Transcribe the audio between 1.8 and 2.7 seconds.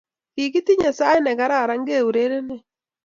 keurerenye